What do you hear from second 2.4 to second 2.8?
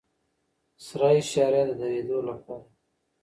ده.